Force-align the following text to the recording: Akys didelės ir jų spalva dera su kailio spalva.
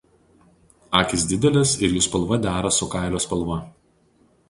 Akys 1.01 1.27
didelės 1.33 1.75
ir 1.89 1.95
jų 1.99 2.03
spalva 2.09 2.41
dera 2.49 2.75
su 2.81 2.91
kailio 2.97 3.25
spalva. 3.29 3.63